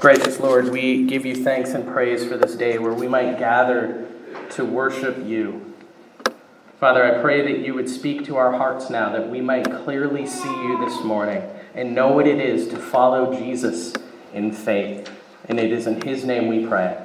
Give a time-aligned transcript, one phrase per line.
[0.00, 4.08] Gracious Lord, we give you thanks and praise for this day where we might gather
[4.52, 5.74] to worship you.
[6.78, 10.26] Father, I pray that you would speak to our hearts now, that we might clearly
[10.26, 11.42] see you this morning
[11.74, 13.92] and know what it is to follow Jesus
[14.32, 15.10] in faith.
[15.50, 17.04] And it is in his name we pray.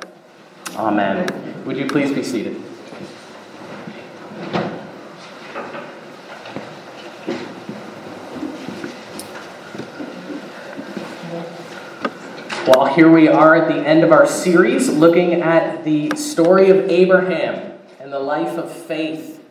[0.77, 1.65] Amen.
[1.65, 2.63] Would you please be seated?
[12.67, 16.89] Well, here we are at the end of our series looking at the story of
[16.89, 19.43] Abraham and the life of faith.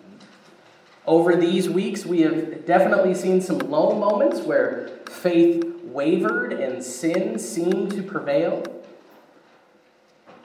[1.07, 7.39] Over these weeks, we have definitely seen some low moments where faith wavered and sin
[7.39, 8.62] seemed to prevail.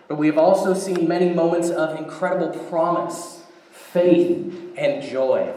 [0.09, 5.53] But we have also seen many moments of incredible promise, faith, and joy.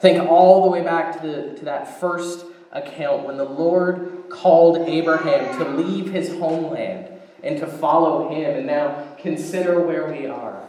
[0.00, 4.88] Think all the way back to, the, to that first account when the Lord called
[4.88, 7.08] Abraham to leave his homeland
[7.42, 8.56] and to follow him.
[8.56, 10.68] And now consider where we are.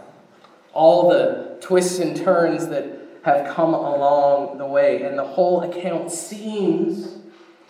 [0.73, 2.85] All the twists and turns that
[3.23, 5.03] have come along the way.
[5.03, 7.17] And the whole account seems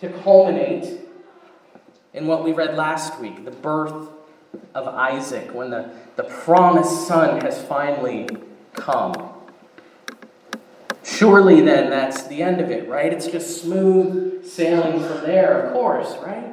[0.00, 1.00] to culminate
[2.14, 4.08] in what we read last week the birth
[4.74, 8.28] of Isaac, when the, the promised son has finally
[8.74, 9.37] come.
[11.08, 13.10] Surely then that's the end of it, right?
[13.10, 16.52] It's just smooth sailing from there, of course, right?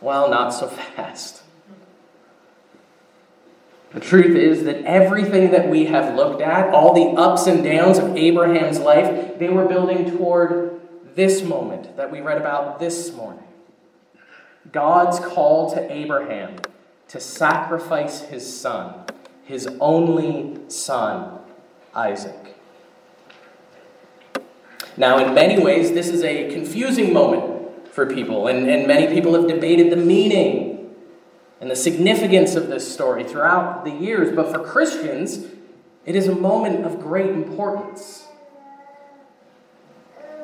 [0.00, 0.66] Well, not so
[0.96, 1.42] fast.
[3.92, 7.98] The truth is that everything that we have looked at, all the ups and downs
[7.98, 10.80] of Abraham's life, they were building toward
[11.14, 13.44] this moment that we read about this morning.
[14.72, 16.56] God's call to Abraham
[17.08, 19.04] to sacrifice his son,
[19.44, 21.38] his only son,
[21.94, 22.45] Isaac.
[24.96, 29.34] Now, in many ways, this is a confusing moment for people, and, and many people
[29.34, 30.94] have debated the meaning
[31.60, 34.34] and the significance of this story throughout the years.
[34.34, 35.46] But for Christians,
[36.04, 38.26] it is a moment of great importance.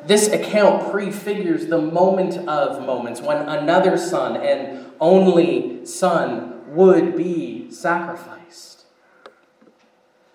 [0.04, 7.70] This account prefigures the moment of moments when another son and only son would be
[7.70, 8.84] sacrificed.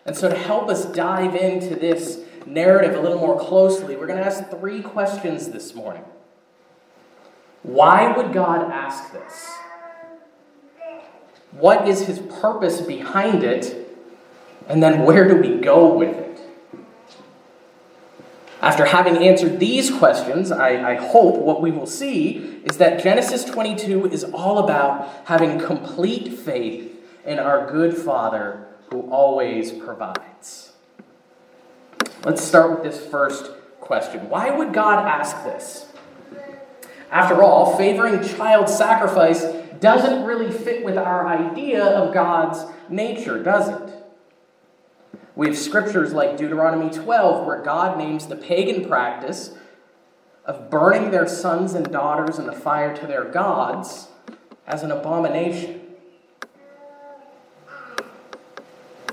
[0.05, 4.19] And so, to help us dive into this narrative a little more closely, we're going
[4.19, 6.03] to ask three questions this morning.
[7.63, 9.51] Why would God ask this?
[11.51, 13.83] What is his purpose behind it?
[14.67, 16.27] And then where do we go with it?
[18.61, 23.45] After having answered these questions, I, I, hope what we will see is that Genesis
[23.45, 26.91] 22 is all about having complete faith
[27.23, 30.66] in our good Father who always provides.
[32.23, 35.85] Let's start with this first question Why would God ask this?
[37.11, 39.43] After all, favoring child sacrifice
[39.79, 43.93] doesn't really fit with our idea of God's nature, does it?
[45.35, 49.53] We have scriptures like Deuteronomy 12, where God names the pagan practice
[50.45, 54.07] of burning their sons and daughters in the fire to their gods
[54.65, 55.81] as an abomination.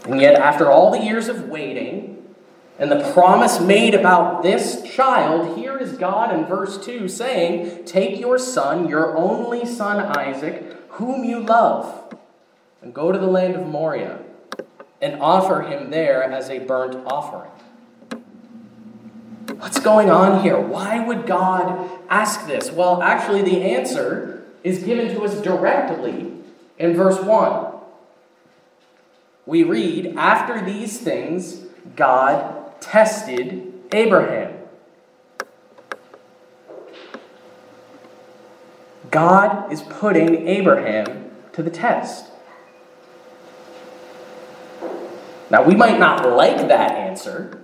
[0.07, 2.14] And yet, after all the years of waiting,
[2.79, 8.19] and the promise made about this child, here is God in verse 2 saying, Take
[8.19, 12.17] your son, your only son Isaac, whom you love,
[12.83, 14.19] and go to the land of Moriah
[15.01, 17.51] and offer him there as a burnt offering.
[19.59, 20.59] What's going on here?
[20.59, 22.73] Why would God ask this?
[22.73, 26.33] Well, actually, the answer is given to us directly
[26.79, 27.73] in verse 1.
[29.47, 31.65] We read, After these things,
[31.95, 32.54] God
[32.85, 34.59] tested Abraham.
[39.11, 42.27] God is putting Abraham to the test.
[45.51, 47.61] Now, we might not like that answer.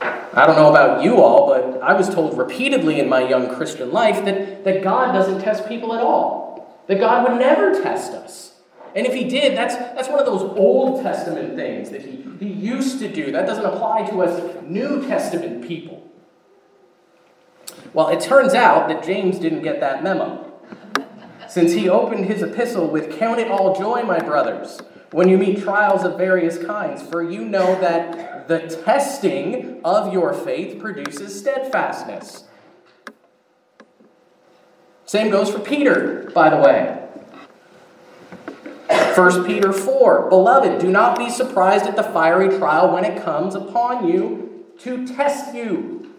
[0.00, 3.92] I don't know about you all, but I was told repeatedly in my young Christian
[3.92, 8.53] life that, that God doesn't test people at all, that God would never test us.
[8.94, 12.46] And if he did, that's, that's one of those Old Testament things that he, he
[12.46, 13.32] used to do.
[13.32, 16.08] That doesn't apply to us New Testament people.
[17.92, 20.52] Well, it turns out that James didn't get that memo.
[21.48, 24.80] Since he opened his epistle with, Count it all joy, my brothers,
[25.10, 30.32] when you meet trials of various kinds, for you know that the testing of your
[30.32, 32.44] faith produces steadfastness.
[35.04, 37.03] Same goes for Peter, by the way.
[39.14, 43.54] 1 Peter 4 Beloved, do not be surprised at the fiery trial when it comes
[43.54, 46.12] upon you to test you,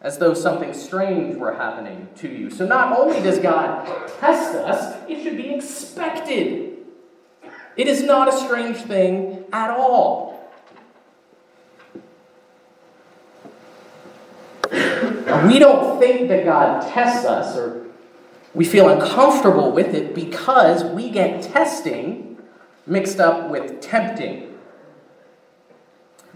[0.00, 2.50] as though something strange were happening to you.
[2.50, 3.86] So not only does God
[4.18, 6.78] test us, it should be expected.
[7.76, 10.50] It is not a strange thing at all.
[15.46, 17.85] We don't think that God tests us or
[18.56, 22.38] we feel uncomfortable with it because we get testing
[22.86, 24.54] mixed up with tempting.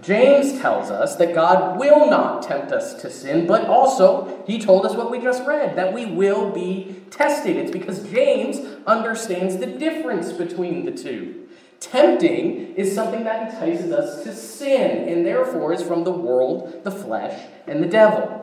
[0.03, 4.85] James tells us that God will not tempt us to sin, but also he told
[4.85, 7.57] us what we just read that we will be tested.
[7.57, 11.49] It's because James understands the difference between the two.
[11.81, 16.91] Tempting is something that entices us to sin and therefore is from the world, the
[16.91, 18.40] flesh, and the devil.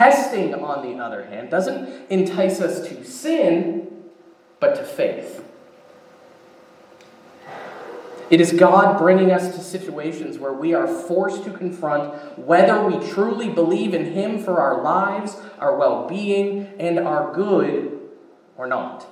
[0.00, 3.86] Testing, on the other hand, doesn't entice us to sin,
[4.58, 5.44] but to faith.
[8.30, 13.06] It is God bringing us to situations where we are forced to confront whether we
[13.10, 18.00] truly believe in Him for our lives, our well being, and our good
[18.56, 19.06] or not.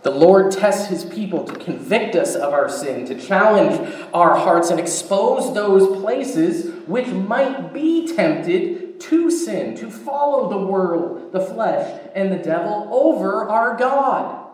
[0.00, 4.70] The Lord tests his people to convict us of our sin, to challenge our hearts
[4.70, 11.40] and expose those places which might be tempted to sin, to follow the world, the
[11.40, 14.46] flesh, and the devil over our God.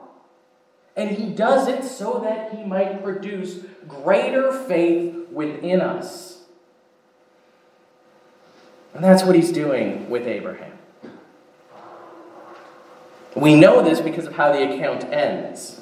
[0.97, 6.43] And he does it so that he might produce greater faith within us.
[8.95, 10.73] And that's what he's doing with Abraham.
[13.35, 15.81] We know this because of how the account ends.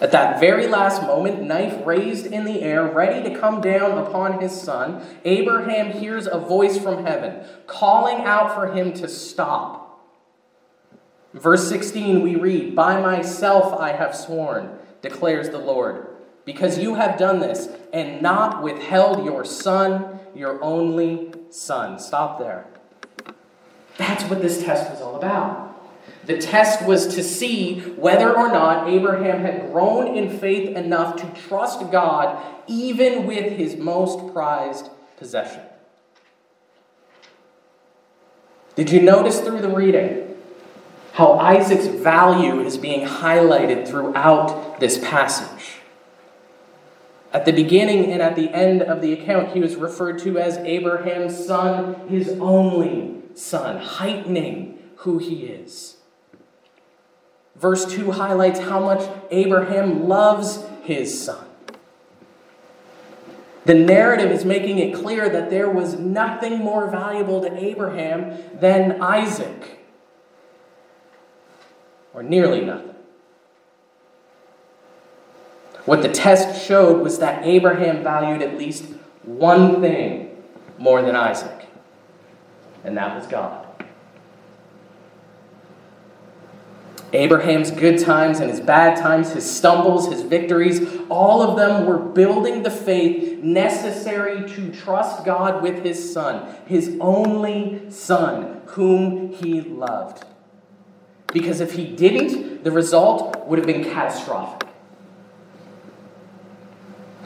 [0.00, 4.40] At that very last moment, knife raised in the air, ready to come down upon
[4.40, 10.00] his son, Abraham hears a voice from heaven calling out for him to stop.
[11.34, 14.70] Verse 16, we read, By myself I have sworn,
[15.02, 16.06] declares the Lord,
[16.46, 21.98] because you have done this and not withheld your son, your only son.
[21.98, 22.66] Stop there.
[23.98, 25.69] That's what this test was all about.
[26.30, 31.40] The test was to see whether or not Abraham had grown in faith enough to
[31.42, 35.62] trust God even with his most prized possession.
[38.76, 40.36] Did you notice through the reading
[41.14, 45.78] how Isaac's value is being highlighted throughout this passage?
[47.32, 50.58] At the beginning and at the end of the account, he was referred to as
[50.58, 55.96] Abraham's son, his only son, heightening who he is.
[57.60, 61.44] Verse 2 highlights how much Abraham loves his son.
[63.66, 69.02] The narrative is making it clear that there was nothing more valuable to Abraham than
[69.02, 69.78] Isaac,
[72.14, 72.94] or nearly nothing.
[75.84, 78.86] What the test showed was that Abraham valued at least
[79.24, 80.42] one thing
[80.78, 81.66] more than Isaac,
[82.84, 83.59] and that was God.
[87.12, 91.98] Abraham's good times and his bad times, his stumbles, his victories, all of them were
[91.98, 99.60] building the faith necessary to trust God with his son, his only son, whom he
[99.60, 100.24] loved.
[101.32, 104.68] Because if he didn't, the result would have been catastrophic.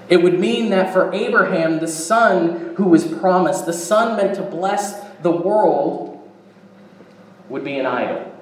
[0.09, 4.43] It would mean that for Abraham, the son who was promised, the son meant to
[4.43, 6.21] bless the world,
[7.49, 8.34] would be an idol.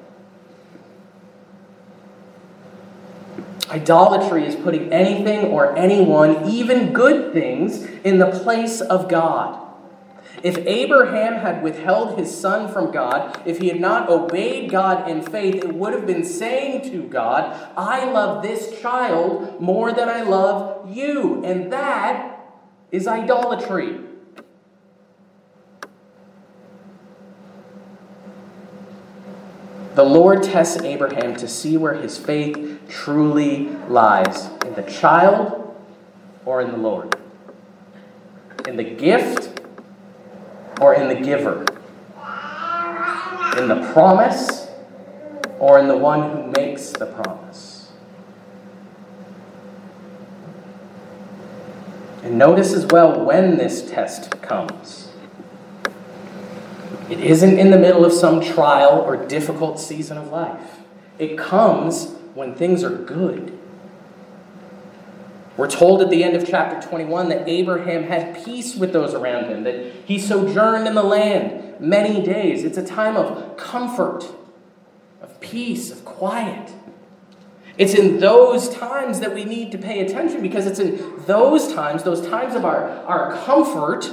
[3.71, 9.59] Idolatry is putting anything or anyone, even good things, in the place of God.
[10.43, 15.23] If Abraham had withheld his son from God, if he had not obeyed God in
[15.23, 20.23] faith, it would have been saying to God, I love this child more than I
[20.23, 21.45] love you.
[21.45, 22.41] And that
[22.91, 24.01] is idolatry.
[29.95, 35.77] The Lord tests Abraham to see where his faith truly lies in the child
[36.47, 37.15] or in the Lord,
[38.67, 39.61] in the gift
[40.81, 41.61] or in the giver,
[43.59, 44.69] in the promise
[45.59, 47.93] or in the one who makes the promise.
[52.23, 55.12] And notice as well when this test comes.
[57.13, 60.79] It isn't in the middle of some trial or difficult season of life.
[61.19, 63.59] It comes when things are good.
[65.59, 69.51] We're told at the end of chapter 21 that Abraham had peace with those around
[69.51, 72.65] him, that he sojourned in the land many days.
[72.65, 74.25] It's a time of comfort,
[75.21, 76.73] of peace, of quiet.
[77.77, 82.05] It's in those times that we need to pay attention because it's in those times,
[82.05, 84.11] those times of our, our comfort,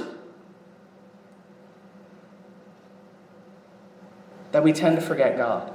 [4.52, 5.72] that we tend to forget God.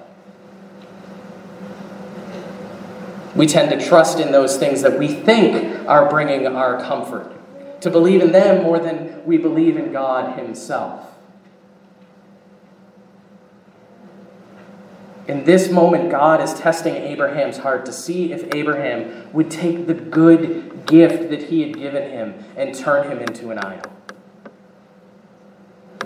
[3.36, 7.32] We tend to trust in those things that we think are bringing our comfort,
[7.82, 11.15] to believe in them more than we believe in God Himself.
[15.27, 19.96] In this moment, God is testing Abraham's heart to see if Abraham would take the
[19.96, 23.91] good gift that he had given him and turn him into an idol.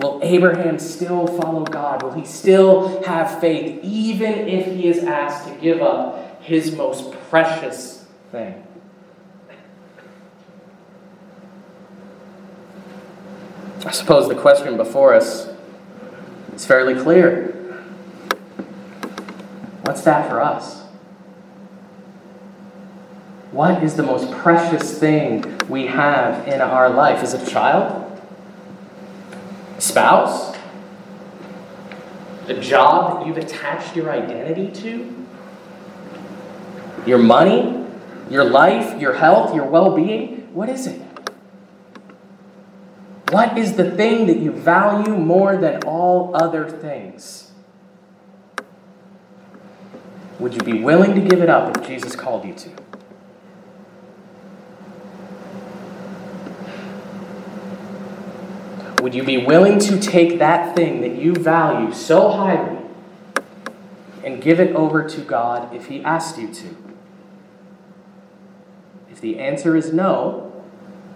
[0.00, 2.02] Will Abraham still follow God?
[2.02, 7.12] Will he still have faith, even if he is asked to give up his most
[7.28, 8.66] precious thing?
[13.84, 15.50] I suppose the question before us
[16.54, 17.48] is fairly clear.
[19.82, 20.80] What's that for us?
[23.52, 27.22] What is the most precious thing we have in our life?
[27.22, 28.09] Is it a child?
[29.80, 30.56] Spouse?
[32.46, 35.26] The job that you've attached your identity to?
[37.06, 37.86] Your money?
[38.30, 39.00] Your life?
[39.00, 39.54] Your health?
[39.54, 40.52] Your well being?
[40.52, 41.00] What is it?
[43.30, 47.52] What is the thing that you value more than all other things?
[50.40, 52.70] Would you be willing to give it up if Jesus called you to?
[59.00, 62.78] Would you be willing to take that thing that you value so highly
[64.22, 66.76] and give it over to God if He asked you to?
[69.10, 70.52] If the answer is no,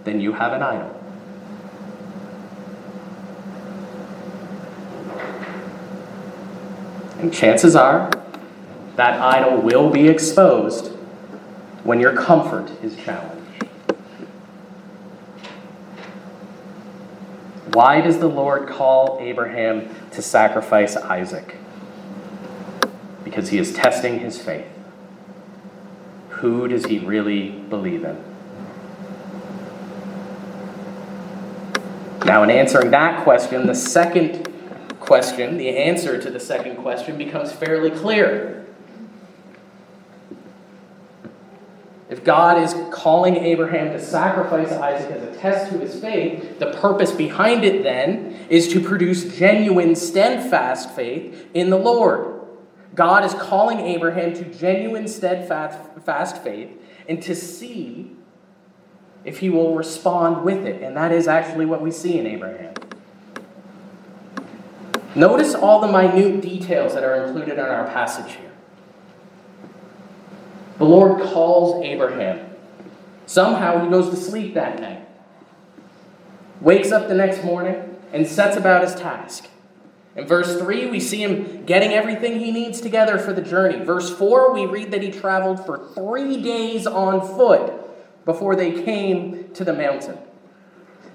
[0.03, 0.91] then you have an idol.
[7.19, 8.09] And chances are
[8.95, 10.87] that idol will be exposed
[11.83, 13.34] when your comfort is challenged.
[17.75, 21.57] Why does the Lord call Abraham to sacrifice Isaac?
[23.25, 24.65] Because he is testing his faith.
[26.29, 28.15] Who does he really believe in?
[32.23, 34.49] Now, in answering that question, the second
[35.01, 38.64] question, the answer to the second question, becomes fairly clear.
[42.25, 47.11] God is calling Abraham to sacrifice Isaac as a test to his faith, the purpose
[47.11, 52.41] behind it then is to produce genuine, steadfast faith in the Lord.
[52.95, 56.71] God is calling Abraham to genuine, steadfast faith
[57.07, 58.15] and to see
[59.23, 60.81] if he will respond with it.
[60.81, 62.73] And that is actually what we see in Abraham.
[65.13, 68.44] Notice all the minute details that are included in our passage here.
[70.77, 72.49] The Lord calls Abraham.
[73.25, 75.07] Somehow he goes to sleep that night,
[76.61, 79.47] wakes up the next morning, and sets about his task.
[80.15, 83.83] In verse 3, we see him getting everything he needs together for the journey.
[83.83, 87.73] Verse 4, we read that he traveled for three days on foot
[88.23, 90.17] before they came to the mountain.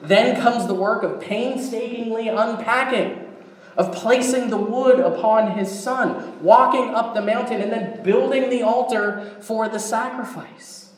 [0.03, 3.30] Then comes the work of painstakingly unpacking
[3.77, 8.63] of placing the wood upon his son, walking up the mountain, and then building the
[8.63, 10.93] altar for the sacrifice.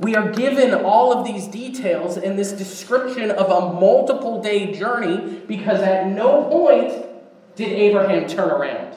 [0.00, 5.42] We are given all of these details in this description of a multiple day journey
[5.46, 7.06] because at no point
[7.54, 8.96] did Abraham turn around.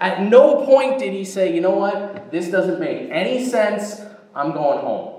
[0.00, 4.00] At no point did he say, you know what, this doesn't make any sense,
[4.34, 5.17] I'm going home.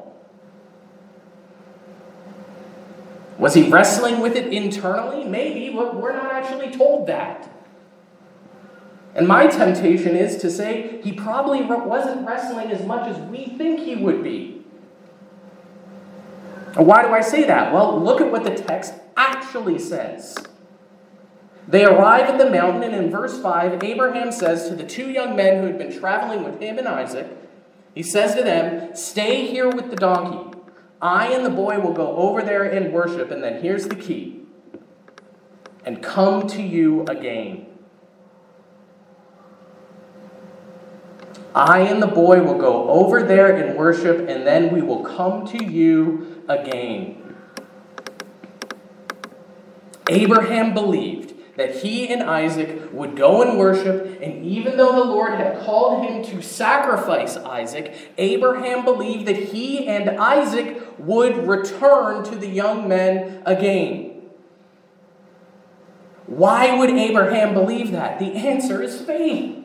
[3.40, 5.24] Was he wrestling with it internally?
[5.24, 7.50] Maybe, but we're not actually told that.
[9.16, 13.80] And my temptation is to say he probably wasn't wrestling as much as we think
[13.80, 14.64] he would be.
[16.76, 17.74] why do I say that?
[17.74, 20.38] Well, look at what the text actually says.
[21.68, 25.36] They arrive at the mountain, and in verse 5, Abraham says to the two young
[25.36, 27.28] men who had been traveling with him and Isaac,
[27.96, 30.49] he says to them, Stay here with the donkey.
[31.02, 34.40] I and the boy will go over there and worship, and then here's the key
[35.86, 37.66] and come to you again.
[41.56, 45.48] I and the boy will go over there and worship, and then we will come
[45.48, 47.36] to you again.
[50.08, 51.29] Abraham believed
[51.60, 56.06] that he and Isaac would go and worship, and even though the Lord had called
[56.06, 62.88] him to sacrifice Isaac, Abraham believed that he and Isaac would return to the young
[62.88, 64.22] men again.
[66.28, 68.20] Why would Abraham believe that?
[68.20, 69.58] The answer is faith.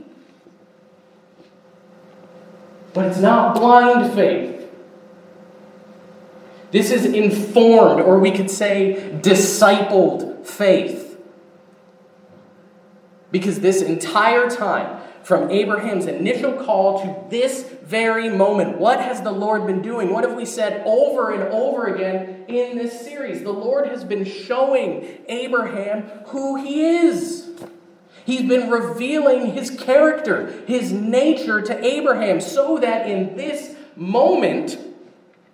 [2.93, 4.69] But it's not blind faith.
[6.73, 11.04] This is informed, or we could say discipled faith.
[13.35, 18.79] Because this entire time, from Abraham's initial call to this very moment.
[18.79, 20.13] What has the Lord been doing?
[20.13, 23.43] What have we said over and over again in this series?
[23.43, 27.51] The Lord has been showing Abraham who he is.
[28.25, 34.79] He's been revealing his character, his nature to Abraham, so that in this moment,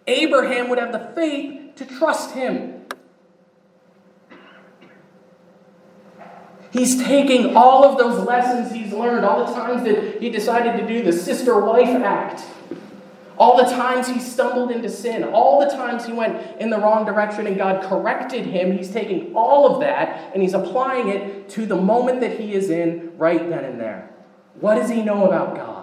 [0.07, 2.80] Abraham would have the faith to trust him.
[6.73, 10.87] He's taking all of those lessons he's learned, all the times that he decided to
[10.87, 12.45] do the sister wife act,
[13.37, 17.05] all the times he stumbled into sin, all the times he went in the wrong
[17.05, 18.77] direction and God corrected him.
[18.77, 22.71] He's taking all of that and he's applying it to the moment that he is
[22.71, 24.11] in right then and there.
[24.61, 25.80] What does he know about God?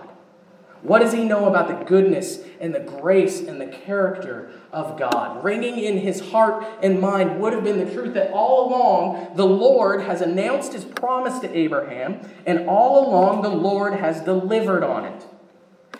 [0.81, 5.43] What does he know about the goodness and the grace and the character of God?
[5.43, 9.45] Ringing in his heart and mind would have been the truth that all along the
[9.45, 15.05] Lord has announced his promise to Abraham, and all along the Lord has delivered on
[15.05, 15.25] it.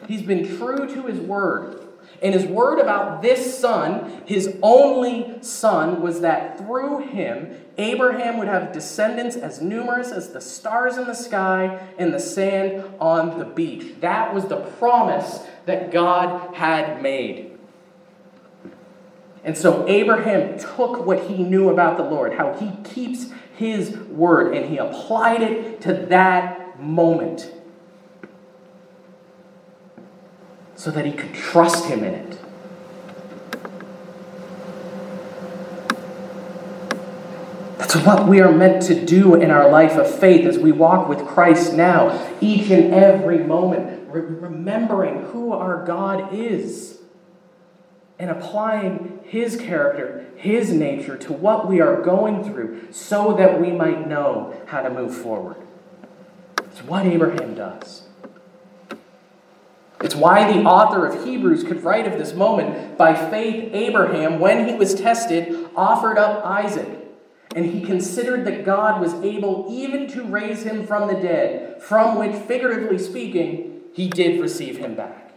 [0.07, 1.83] He's been true to his word.
[2.21, 8.47] And his word about this son, his only son, was that through him, Abraham would
[8.47, 13.45] have descendants as numerous as the stars in the sky and the sand on the
[13.45, 13.99] beach.
[14.01, 17.57] That was the promise that God had made.
[19.43, 24.55] And so Abraham took what he knew about the Lord, how he keeps his word,
[24.55, 27.51] and he applied it to that moment.
[30.77, 32.39] so that he could trust him in it.
[37.87, 41.07] That's what we are meant to do in our life of faith as we walk
[41.07, 46.97] with Christ now, each and every moment, re- remembering who our God is
[48.19, 53.71] and applying His character, His nature to what we are going through so that we
[53.71, 55.55] might know how to move forward.
[56.65, 58.03] It's what Abraham does.
[60.01, 64.67] It's why the author of Hebrews could write of this moment by faith, Abraham, when
[64.67, 67.06] he was tested, offered up Isaac.
[67.57, 72.19] And he considered that God was able even to raise him from the dead, from
[72.19, 75.31] which, figuratively speaking, he did receive him back.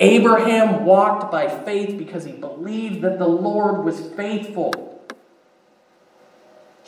[0.00, 5.02] Abraham walked by faith because he believed that the Lord was faithful.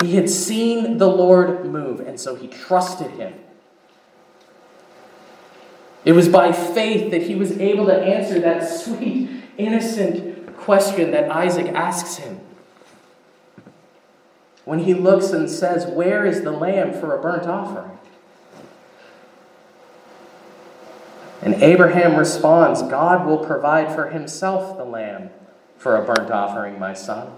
[0.03, 3.33] He had seen the Lord move, and so he trusted him.
[6.05, 11.31] It was by faith that he was able to answer that sweet, innocent question that
[11.31, 12.41] Isaac asks him.
[14.69, 17.97] When he looks and says, Where is the lamb for a burnt offering?
[21.41, 25.31] And Abraham responds, God will provide for himself the lamb
[25.79, 27.33] for a burnt offering, my son.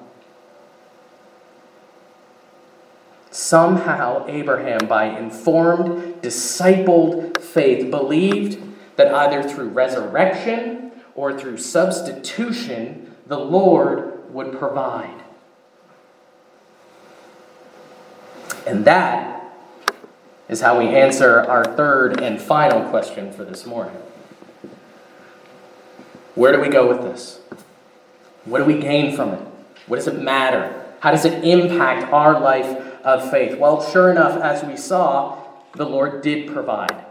[3.30, 8.60] Somehow, Abraham, by informed, discipled faith, believed
[8.96, 15.19] that either through resurrection or through substitution, the Lord would provide.
[18.66, 19.42] And that
[20.48, 23.96] is how we answer our third and final question for this morning.
[26.34, 27.40] Where do we go with this?
[28.44, 29.40] What do we gain from it?
[29.86, 30.84] What does it matter?
[31.00, 32.66] How does it impact our life
[33.04, 33.58] of faith?
[33.58, 35.38] Well, sure enough, as we saw,
[35.74, 37.04] the Lord did provide.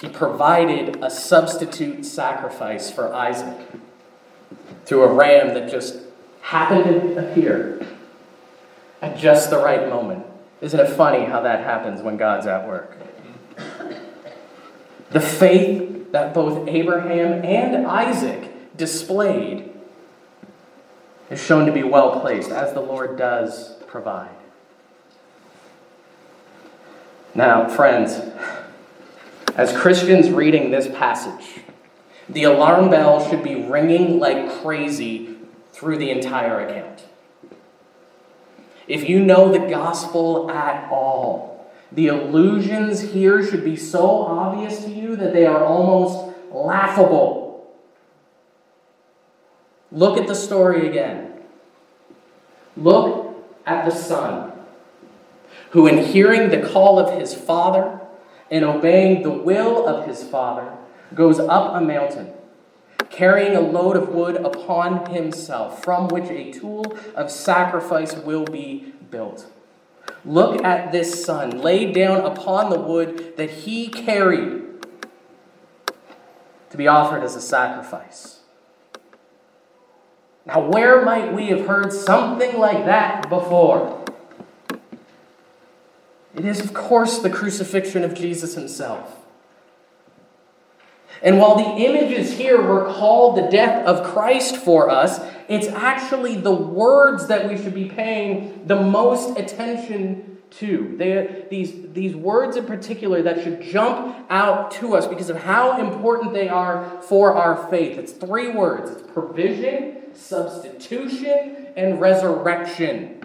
[0.00, 3.56] He provided a substitute sacrifice for Isaac
[4.84, 5.98] through a ram that just
[6.42, 7.86] happened to appear
[9.04, 10.24] at just the right moment.
[10.60, 12.96] Isn't it funny how that happens when God's at work?
[15.10, 19.70] The faith that both Abraham and Isaac displayed
[21.30, 24.34] is shown to be well placed, as the Lord does provide.
[27.34, 28.20] Now, friends,
[29.56, 31.60] as Christians reading this passage,
[32.28, 35.36] the alarm bell should be ringing like crazy
[35.72, 37.04] through the entire account.
[38.86, 44.90] If you know the gospel at all, the illusions here should be so obvious to
[44.90, 47.72] you that they are almost laughable.
[49.90, 51.32] Look at the story again.
[52.76, 54.52] Look at the son,
[55.70, 58.00] who, in hearing the call of his father
[58.50, 60.76] and obeying the will of his father,
[61.14, 62.32] goes up a mountain,
[63.14, 68.92] carrying a load of wood upon himself, from which a tool of sacrifice will be
[69.10, 69.46] built.
[70.24, 74.62] Look at this son laid down upon the wood that he carried.
[76.70, 78.40] to be offered as a sacrifice.
[80.44, 84.04] Now, where might we have heard something like that before?
[86.34, 89.23] It is, of course, the crucifixion of Jesus himself.
[91.24, 96.54] And while the images here recall the death of Christ for us, it's actually the
[96.54, 100.94] words that we should be paying the most attention to.
[100.98, 105.80] They, these, these words in particular that should jump out to us because of how
[105.80, 107.98] important they are for our faith.
[107.98, 113.23] It's three words it's provision, substitution, and resurrection.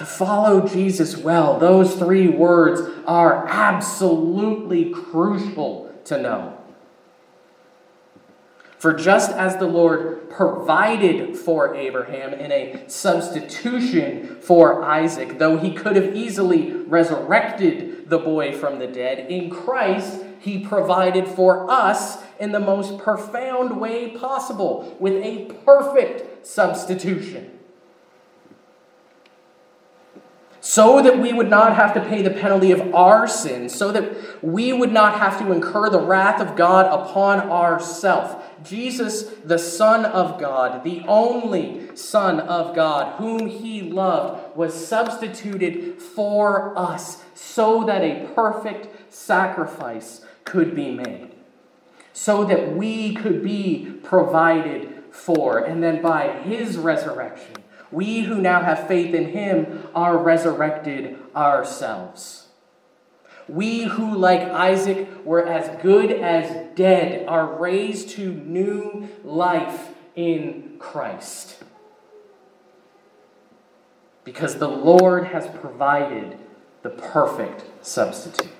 [0.00, 6.58] To follow Jesus well, those three words are absolutely crucial to know.
[8.78, 15.74] For just as the Lord provided for Abraham in a substitution for Isaac, though he
[15.74, 22.22] could have easily resurrected the boy from the dead, in Christ he provided for us
[22.38, 27.59] in the most profound way possible with a perfect substitution
[30.60, 34.42] so that we would not have to pay the penalty of our sins, so that
[34.42, 38.34] we would not have to incur the wrath of God upon ourselves.
[38.62, 46.00] Jesus, the Son of God, the only Son of God, whom he loved, was substituted
[46.00, 51.30] for us so that a perfect sacrifice could be made,
[52.12, 55.58] so that we could be provided for.
[55.58, 57.59] And then by his resurrection,
[57.92, 62.46] we who now have faith in him are resurrected ourselves.
[63.48, 70.76] We who, like Isaac, were as good as dead are raised to new life in
[70.78, 71.62] Christ.
[74.22, 76.38] Because the Lord has provided
[76.82, 78.52] the perfect substitute.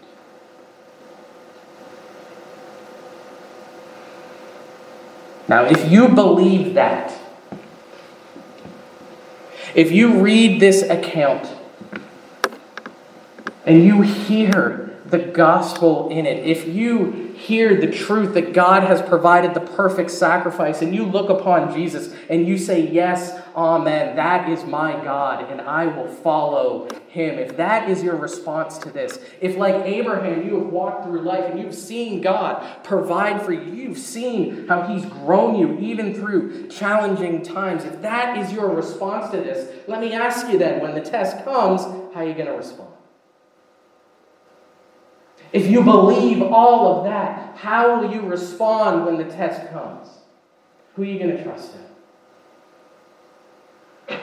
[5.47, 7.12] Now, if you believe that,
[9.75, 11.49] if you read this account
[13.65, 19.00] and you hear the gospel in it, if you hear the truth that God has
[19.00, 24.48] provided the perfect sacrifice and you look upon Jesus and you say, Yes, Amen, that
[24.48, 27.38] is my God and I will follow him.
[27.38, 31.46] If that is your response to this, if like Abraham, you have walked through life
[31.50, 36.68] and you've seen God provide for you, you've seen how he's grown you even through
[36.68, 40.94] challenging times, if that is your response to this, let me ask you then when
[40.94, 41.83] the test comes,
[42.14, 42.89] how are you going to respond?
[45.53, 50.09] If you believe all of that, how will you respond when the test comes?
[50.95, 51.75] Who are you going to trust
[54.09, 54.19] in?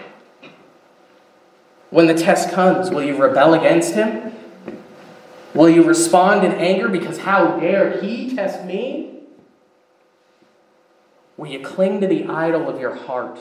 [1.89, 4.33] When the test comes, will you rebel against him?
[5.53, 9.21] Will you respond in anger because how dare he test me?
[11.37, 13.39] Will you cling to the idol of your heart?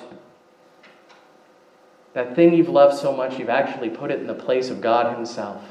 [2.13, 5.15] That thing you've loved so much, you've actually put it in the place of God
[5.15, 5.63] Himself.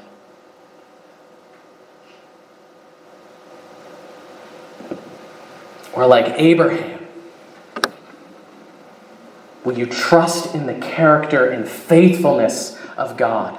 [5.96, 7.06] Or like Abraham,
[9.64, 13.58] will you trust in the character and faithfulness of God?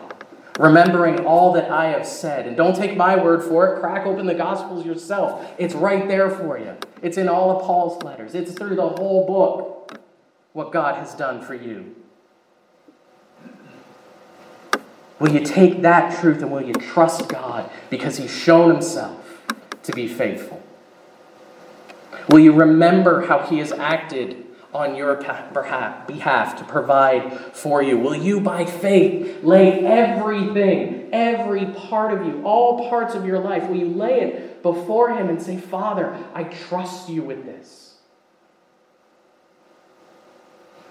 [0.60, 2.48] Remembering all that I have said.
[2.48, 3.80] And don't take my word for it.
[3.80, 5.46] Crack open the Gospels yourself.
[5.58, 6.76] It's right there for you.
[7.02, 10.00] It's in all of Paul's letters, it's through the whole book
[10.54, 11.96] what God has done for you.
[15.20, 19.44] Will you take that truth and will you trust God because He's shown Himself
[19.84, 20.57] to be faithful?
[22.30, 27.98] Will you remember how He has acted on your behalf to provide for you?
[27.98, 33.68] Will you, by faith, lay everything, every part of you, all parts of your life,
[33.70, 37.96] will you lay it before Him and say, Father, I trust you with this?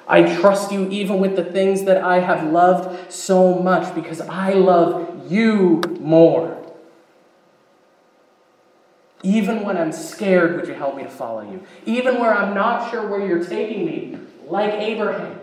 [0.08, 4.52] I trust you even with the things that I have loved so much because I
[4.52, 6.65] love you more.
[9.26, 11.60] Even when I'm scared, would you help me to follow you?
[11.84, 15.40] Even where I'm not sure where you're taking me, like Abraham,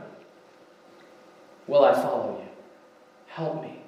[1.68, 2.48] will I follow you?
[3.28, 3.80] Help me.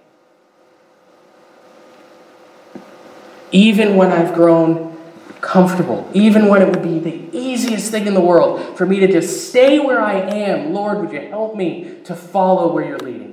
[3.53, 4.97] Even when I've grown
[5.39, 9.08] comfortable, even when it would be the easiest thing in the world for me to
[9.08, 13.24] just stay where I am, Lord, would you help me to follow where you're leading?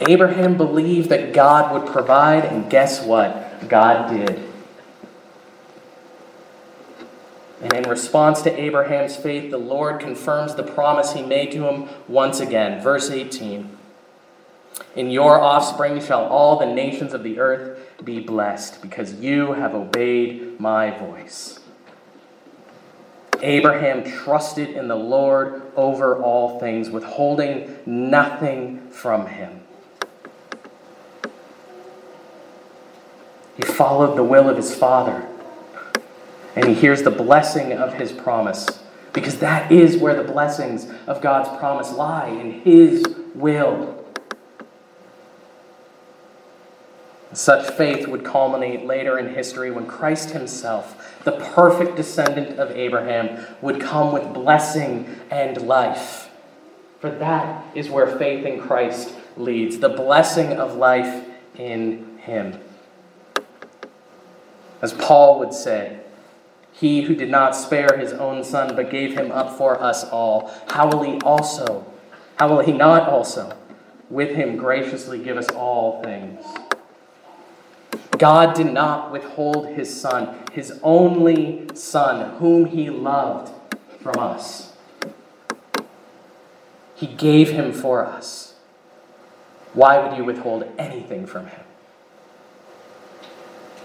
[0.00, 3.68] Abraham believed that God would provide, and guess what?
[3.68, 4.48] God did.
[7.60, 11.88] And in response to Abraham's faith, the Lord confirms the promise he made to him
[12.06, 12.80] once again.
[12.80, 13.76] Verse 18
[14.94, 19.74] In your offspring shall all the nations of the earth be blessed, because you have
[19.74, 21.58] obeyed my voice.
[23.40, 29.62] Abraham trusted in the Lord over all things, withholding nothing from him.
[33.56, 35.24] He followed the will of his father,
[36.56, 41.22] and he hears the blessing of his promise, because that is where the blessings of
[41.22, 43.04] God's promise lie in his
[43.36, 44.04] will.
[47.32, 53.46] Such faith would culminate later in history when Christ himself, the perfect descendant of Abraham,
[53.60, 56.30] would come with blessing and life.
[56.98, 62.58] For that is where faith in Christ leads the blessing of life in him.
[64.80, 65.98] As Paul would say,
[66.72, 70.52] he who did not spare his own son but gave him up for us all,
[70.68, 71.84] how will he also,
[72.36, 73.56] how will he not also,
[74.08, 76.44] with him graciously give us all things?
[78.16, 83.52] God did not withhold his son, his only son, whom he loved,
[84.00, 84.76] from us.
[86.94, 88.54] He gave him for us.
[89.72, 91.60] Why would you withhold anything from him?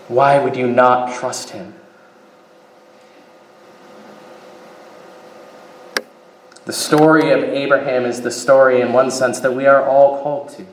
[0.07, 1.75] Why would you not trust him?
[6.65, 10.49] The story of Abraham is the story, in one sense, that we are all called
[10.49, 10.65] to.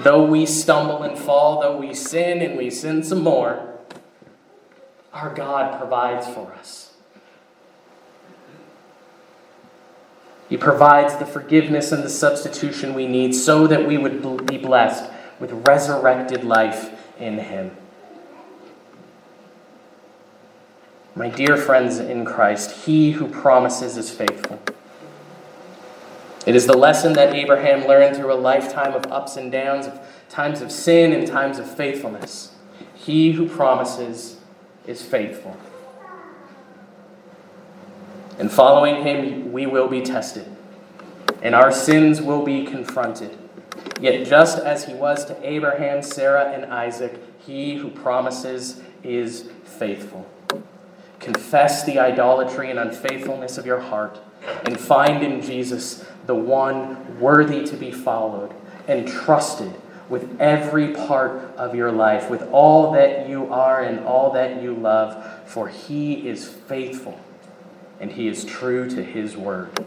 [0.00, 3.68] Though we stumble and fall, though we sin and we sin some more,
[5.12, 6.94] our God provides for us.
[10.48, 15.10] He provides the forgiveness and the substitution we need so that we would be blessed
[15.38, 17.70] with resurrected life in Him.
[21.14, 24.60] My dear friends in Christ, He who promises is faithful.
[26.44, 30.00] It is the lesson that Abraham learned through a lifetime of ups and downs, of
[30.28, 32.52] times of sin and times of faithfulness.
[32.94, 34.38] He who promises
[34.86, 35.56] is faithful.
[38.38, 40.46] In following him, we will be tested,
[41.42, 43.38] and our sins will be confronted.
[44.02, 50.28] Yet, just as he was to Abraham, Sarah, and Isaac, he who promises is faithful.
[51.20, 54.18] Confess the idolatry and unfaithfulness of your heart,
[54.64, 58.52] and find in Jesus the one worthy to be followed
[58.88, 59.72] and trusted
[60.08, 64.74] with every part of your life, with all that you are and all that you
[64.74, 67.20] love, for he is faithful
[68.00, 69.86] and he is true to his word.